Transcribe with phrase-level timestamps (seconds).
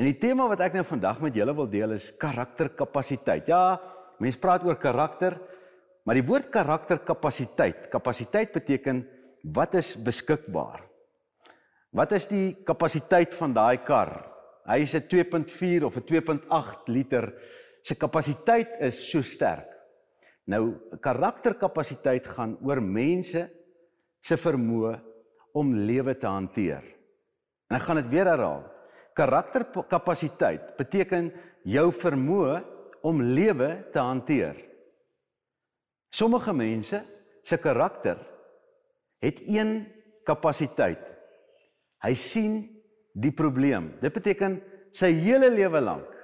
[0.00, 3.50] En die tema wat ek nou vandag met julle wil deel is karakterkapasiteit.
[3.52, 3.76] Ja,
[4.16, 5.36] mense praat oor karakter,
[6.08, 9.02] maar die woord karakterkapasiteit, kapasiteit beteken
[9.52, 10.86] wat is beskikbaar?
[11.92, 14.14] Wat is die kapasiteit van daai kar?
[14.64, 17.34] Hy is 'n 2.4 of 'n 2.8 liter.
[17.84, 19.68] Sy kapasiteit is so sterk.
[20.46, 23.50] Nou karakterkapasiteit gaan oor mense
[24.22, 24.98] se vermoë
[25.52, 26.84] om lewe te hanteer.
[27.68, 28.79] En ek gaan dit weer herhaal.
[29.18, 31.30] Karakterkapasiteit beteken
[31.68, 32.60] jou vermoë
[33.06, 34.56] om lewe te hanteer.
[36.10, 37.02] Sommige mense
[37.46, 38.18] se karakter
[39.22, 39.84] het een
[40.26, 41.02] kapasiteit.
[42.00, 42.62] Hy sien
[43.12, 43.92] die probleem.
[44.00, 44.58] Dit beteken
[44.96, 46.16] sy hele lewe lank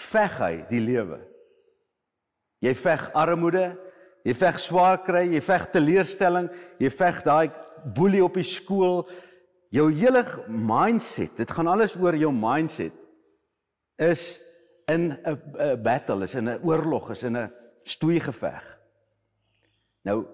[0.00, 1.20] veg hy die lewe.
[2.64, 3.70] Jy veg armoede,
[4.24, 7.50] jy veg swaar kry, jy veg teleurstelling, jy veg daai
[7.96, 9.06] boelie op die skool.
[9.70, 12.96] Jou hele mindset, dit gaan alles oor jou mindset
[14.00, 14.40] is
[14.90, 17.52] in 'n battle, is in 'n oorlog, is in 'n
[17.84, 18.80] stoei geveg.
[20.02, 20.26] Nou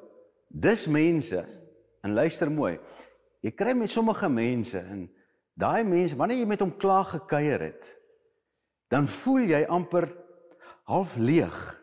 [0.49, 1.45] dis mense
[2.03, 2.79] en luister mooi.
[3.41, 5.11] Jy kry met sommige mense en
[5.55, 7.85] daai mense wanneer jy met hom klaar gekuier het,
[8.89, 10.09] dan voel jy amper
[10.85, 11.83] half leeg.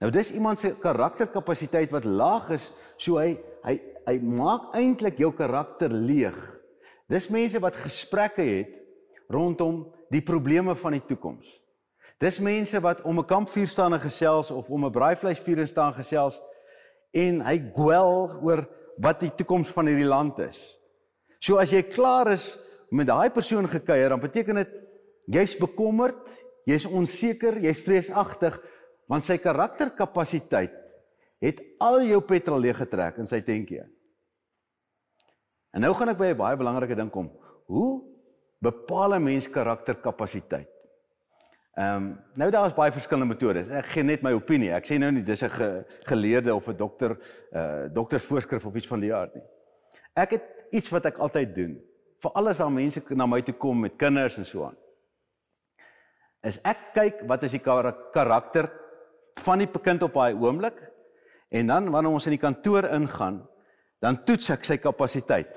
[0.00, 5.32] Nou dis iemand se karakterkapasiteit wat laag is, so hy hy hy maak eintlik jou
[5.36, 6.36] karakter leeg.
[7.10, 8.78] Dis mense wat gesprekke het
[9.32, 11.46] rondom die probleme van die toekoms.
[12.22, 16.40] Dis mense wat om 'n kampvuur staan en gesels of om 'n braaivleisvuur staan gesels
[17.12, 20.78] en hy gwel oor wat die toekoms van hierdie land is.
[21.40, 22.58] So as jy klaar is
[22.90, 24.68] met daai persoon gekuier, dan beteken dit
[25.26, 26.28] jy's bekommerd,
[26.64, 28.60] jy's onseker, jy's vreesagtig
[29.08, 30.81] want sy karakterkapasiteit
[31.42, 33.82] het al jou petrol leeg getrek in sy tentjie.
[35.72, 37.30] En nou gaan ek by 'n baie belangrike ding kom.
[37.66, 38.04] Hoe
[38.60, 40.68] bepaal 'n mens karakterkapasiteit?
[41.72, 43.68] Ehm um, nou daar is baie verskillende metodes.
[43.68, 44.72] Ek gee net my opinie.
[44.72, 47.16] Ek sê nou nie dis 'n ge, geleerde of 'n dokter
[47.52, 49.44] uh doktersvoorskrif of iets van die aard nie.
[50.14, 51.80] Ek het iets wat ek altyd doen.
[52.20, 54.76] Veral as daar mense na my toe kom met kinders en so aan.
[56.42, 57.62] Is ek kyk wat is die
[58.12, 58.70] karakter
[59.40, 60.91] van die kind op daai oomblik
[61.52, 63.42] en dan wanneer ons in die kantoor ingaan,
[64.02, 65.52] dan toets ek sy kapasiteit.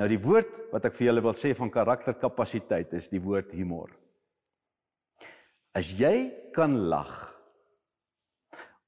[0.00, 3.92] Nou die woord wat ek vir julle wil sê van karakterkapasiteit is die woord humor.
[5.74, 7.34] As jy kan lag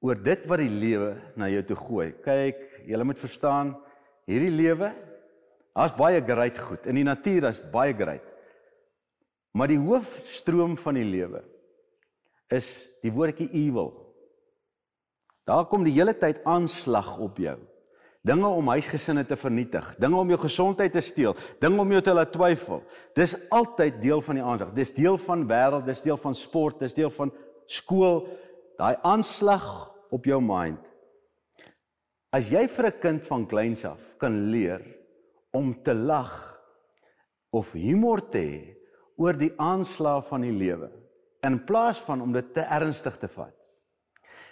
[0.06, 2.08] oor dit wat die lewe na jou toe gooi.
[2.24, 3.74] Kyk, jy moet verstaan,
[4.28, 4.92] hierdie lewe,
[5.76, 6.86] daar's baie great goed.
[6.86, 8.24] In die natuur is baie great.
[9.56, 11.42] Maar die hoofstroom van die lewe
[12.52, 12.68] is
[13.02, 13.94] die woordjie evil.
[15.46, 17.56] Daar kom die hele tyd aanslag op jou.
[18.26, 22.14] Dinge om huisgesinne te vernietig, dinge om jou gesondheid te steel, dinge om jou te
[22.14, 22.80] laat twyfel.
[23.14, 24.72] Dis altyd deel van die aanslag.
[24.74, 27.30] Dis deel van wêreld, dis deel van sport, dis deel van
[27.70, 28.24] skool.
[28.80, 29.68] Daai aanslag
[30.10, 30.82] op jou mind.
[32.34, 34.82] As jy vir 'n kind van kleins af kan leer
[35.52, 36.58] om te lag
[37.50, 38.76] of humor te hê
[39.16, 40.90] oor die aanslag van die lewe
[41.42, 43.54] in plaas van om dit te ernstig te vat,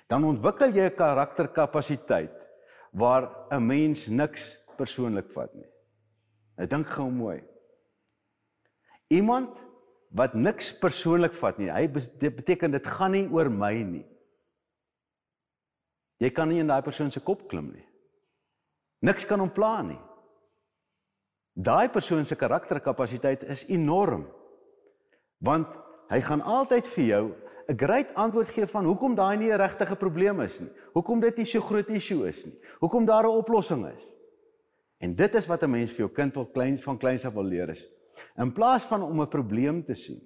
[0.09, 2.37] dan ontwikkel jy 'n karakterkapasiteit
[2.93, 5.71] waar 'n mens niks persoonlik vat nie.
[6.57, 7.43] Ek dink gou mooi.
[9.11, 9.59] Iemand
[10.11, 14.07] wat niks persoonlik vat nie, hy beteken dit gaan nie oor my nie.
[16.23, 17.87] Jy kan nie in daai persoon se kop klim nie.
[19.03, 20.01] Niks kan hom pla nie.
[21.55, 24.25] Daai persoon se karakterkapasiteit is enorm.
[25.45, 25.69] Want
[26.11, 27.25] hy gaan altyd vir jou
[27.69, 30.71] 'n great antwoord gee van hoekom daai nie 'n regte probleem is nie.
[30.93, 32.59] Hoekom dit nie so groot issue is nie.
[32.81, 34.05] Hoekom daar 'n oplossing is.
[34.99, 37.45] En dit is wat 'n mens vir jou kind wil kleins van kleins af wil
[37.45, 37.85] leer is.
[38.37, 40.21] In plaas van om 'n probleem te sien,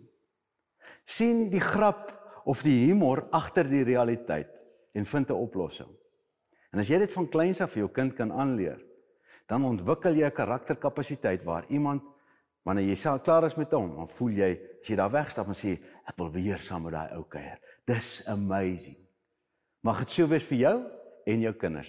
[1.04, 2.12] sien die grap
[2.44, 4.50] of die humor agter die realiteit
[4.92, 5.88] en vind 'n oplossing.
[6.72, 8.80] En as jy dit van kleins af vir jou kind kan aanleer,
[9.46, 12.02] dan ontwikkel jy 'n karakterkapasiteit waar iemand
[12.68, 14.48] Wanneer jy self klaar is met hom, dan voel jy
[14.82, 17.56] as jy daar wegstap en sê ek wil weer saam met daai ou kuier.
[17.88, 18.98] Dis amazing.
[19.88, 20.74] Mag dit so wees vir jou
[21.32, 21.88] en jou kinders.